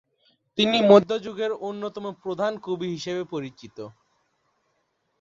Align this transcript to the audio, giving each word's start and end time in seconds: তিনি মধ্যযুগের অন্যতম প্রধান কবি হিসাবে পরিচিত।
তিনি 0.57 0.77
মধ্যযুগের 0.91 1.51
অন্যতম 1.67 2.05
প্রধান 2.23 2.53
কবি 2.65 2.87
হিসাবে 2.95 3.23
পরিচিত। 3.33 3.77